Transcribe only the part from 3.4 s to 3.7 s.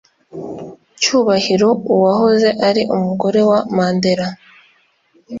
wa